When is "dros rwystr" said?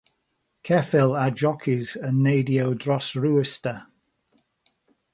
2.81-3.77